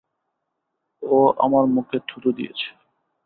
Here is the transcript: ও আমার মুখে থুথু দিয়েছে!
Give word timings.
ও 1.03 1.15
আমার 1.45 1.63
মুখে 1.75 1.97
থুথু 2.07 2.29
দিয়েছে! 2.37 2.67